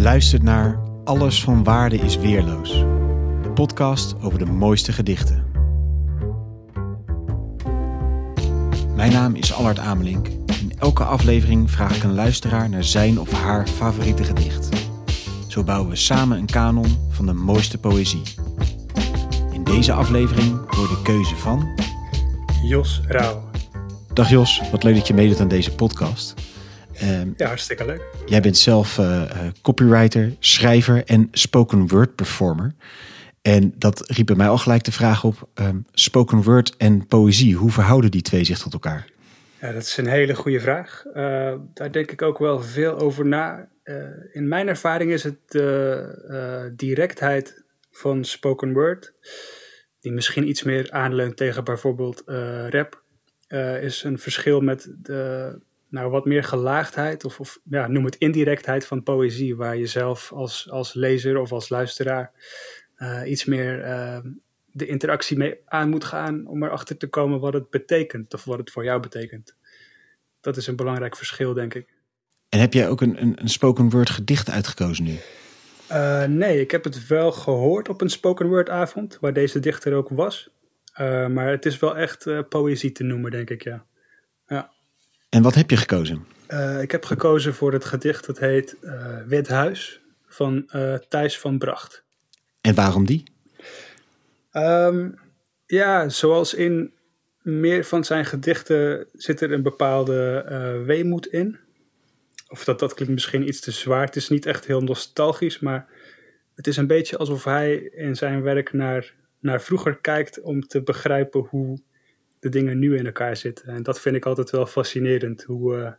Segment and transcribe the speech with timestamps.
[0.00, 2.70] luistert naar Alles van Waarde is Weerloos,
[3.42, 5.44] de podcast over de mooiste gedichten.
[8.94, 10.26] Mijn naam is Allard Amelink.
[10.60, 14.68] In elke aflevering vraag ik een luisteraar naar zijn of haar favoriete gedicht.
[15.48, 18.22] Zo bouwen we samen een kanon van de mooiste poëzie.
[19.52, 21.68] In deze aflevering hoor de keuze van.
[22.62, 23.42] Jos Rauw.
[24.12, 26.34] Dag Jos, wat leuk dat je meedoet aan deze podcast.
[27.00, 28.02] Ehm, ja, hartstikke leuk.
[28.26, 29.22] Jij bent zelf uh,
[29.62, 32.74] copywriter, schrijver en spoken word performer.
[33.42, 37.54] En dat riep bij mij al gelijk de vraag op: um, spoken word en poëzie,
[37.54, 39.06] hoe verhouden die twee zich tot elkaar?
[39.60, 41.04] Ja, dat is een hele goede vraag.
[41.06, 43.68] Uh, daar denk ik ook wel veel over na.
[43.84, 43.96] Uh,
[44.32, 49.12] in mijn ervaring is het de directheid van spoken word,
[50.00, 52.22] die misschien iets meer aanleunt tegen bijvoorbeeld
[52.68, 53.02] rap,
[53.80, 55.58] is een verschil met de
[55.90, 60.32] nou, wat meer gelaagdheid, of, of ja, noem het indirectheid van poëzie, waar je zelf
[60.32, 62.32] als, als lezer of als luisteraar
[62.98, 64.18] uh, iets meer uh,
[64.72, 68.58] de interactie mee aan moet gaan om erachter te komen wat het betekent, of wat
[68.58, 69.56] het voor jou betekent.
[70.40, 71.94] Dat is een belangrijk verschil, denk ik.
[72.48, 75.16] En heb jij ook een, een, een spoken word gedicht uitgekozen nu?
[75.92, 79.94] Uh, nee, ik heb het wel gehoord op een spoken word avond, waar deze dichter
[79.94, 80.50] ook was.
[81.28, 83.84] maar het is wel echt poëzie te noemen, denk ik, ja.
[84.46, 84.72] ja.
[85.30, 86.26] En wat heb je gekozen?
[86.48, 91.38] Uh, ik heb gekozen voor het gedicht dat heet uh, Wit Huis van uh, Thijs
[91.38, 92.02] van Bracht.
[92.60, 93.22] En waarom die?
[94.52, 95.18] Um,
[95.66, 96.92] ja, zoals in
[97.42, 100.44] meer van zijn gedichten zit er een bepaalde
[100.86, 101.58] weemoed in.
[102.48, 104.04] Of dat, dat klinkt misschien iets te zwaar.
[104.04, 105.88] Het is niet echt heel nostalgisch, maar
[106.54, 110.82] het is een beetje alsof hij in zijn werk naar, naar vroeger kijkt om te
[110.82, 111.80] begrijpen hoe
[112.40, 113.68] de dingen nu in elkaar zitten.
[113.68, 115.92] En dat vind ik altijd wel fascinerend, hoe, uh,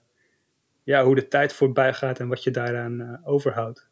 [0.84, 3.90] ja, hoe de tijd voorbij gaat en wat je daaraan uh, overhoudt.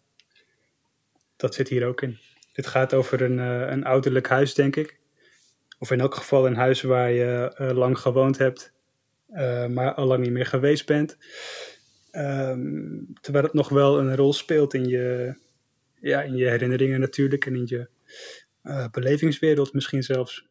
[1.36, 2.18] Dat zit hier ook in.
[2.54, 5.00] Dit gaat over een, uh, een ouderlijk huis, denk ik.
[5.80, 8.74] Of in elk geval een huis waar je lang gewoond hebt,
[9.70, 11.18] maar al lang niet meer geweest bent.
[12.12, 15.36] Um, terwijl het nog wel een rol speelt in je,
[16.02, 17.90] ja, in je herinneringen natuurlijk en in je
[18.92, 20.49] belevingswereld misschien zelfs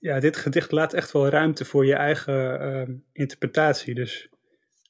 [0.00, 3.94] ja, dit gedicht laat echt wel ruimte voor je eigen uh, interpretatie.
[3.94, 4.28] Dus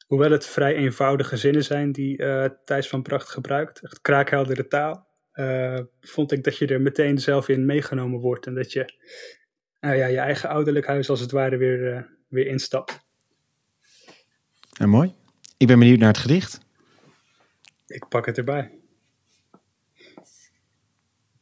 [0.06, 5.06] hoewel het vrij eenvoudige zinnen zijn die uh, Thijs van Pracht gebruikt, echt kraakheldere taal,
[5.34, 8.94] uh, vond ik dat je er meteen zelf in meegenomen wordt en dat je
[9.80, 12.98] nou ja, je eigen ouderlijk huis als het ware weer, uh, weer instapt.
[14.78, 15.14] En mooi.
[15.56, 16.58] Ik ben benieuwd naar het gedicht.
[17.86, 18.70] Ik pak het erbij.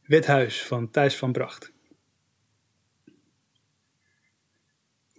[0.02, 1.72] Wit Huis van Thijs van Bracht.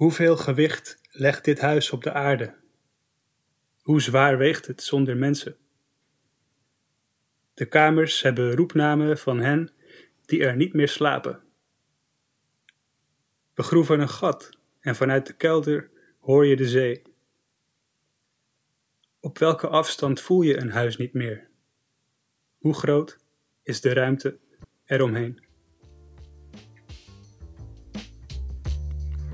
[0.02, 2.56] Hoeveel gewicht legt dit huis op de aarde?
[3.82, 5.58] Hoe zwaar weegt het zonder mensen?
[7.54, 9.72] De kamers hebben roepnamen van hen
[10.26, 11.44] die er niet meer slapen.
[13.54, 17.02] We groeven een gat en vanuit de kelder hoor je de zee.
[19.20, 21.50] Op welke afstand voel je een huis niet meer?
[22.58, 23.18] Hoe groot
[23.64, 24.40] is de ruimte
[24.86, 25.51] eromheen?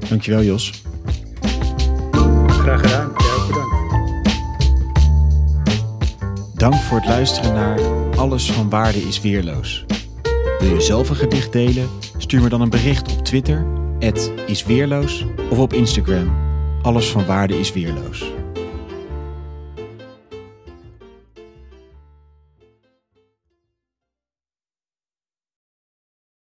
[0.10, 0.84] Dankjewel Jos.
[2.48, 3.10] Graag gedaan.
[3.10, 3.76] Ook bedankt.
[6.54, 7.80] Dank voor het luisteren naar
[8.16, 9.86] Alles van Waarde is Weerloos.
[10.60, 11.90] Wil je zelf een gedicht delen?
[12.18, 13.66] Stuur me dan een bericht op Twitter,
[14.48, 16.36] isweerloos, of op Instagram,
[16.82, 18.32] Alles van Waarde is Weerloos.